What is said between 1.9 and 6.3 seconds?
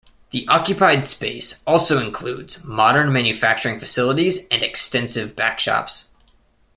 includes modern manufacturing facilities and extensive back shops.